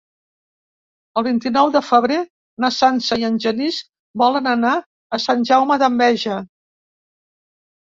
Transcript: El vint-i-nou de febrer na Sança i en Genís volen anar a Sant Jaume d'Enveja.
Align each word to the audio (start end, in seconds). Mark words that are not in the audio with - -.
El 1.21 1.25
vint-i-nou 1.27 1.73
de 1.75 1.81
febrer 1.89 2.17
na 2.65 2.71
Sança 2.79 3.19
i 3.25 3.29
en 3.31 3.39
Genís 3.47 3.79
volen 4.25 4.53
anar 4.57 4.75
a 5.21 5.25
Sant 5.31 5.49
Jaume 5.55 5.83
d'Enveja. 5.87 6.45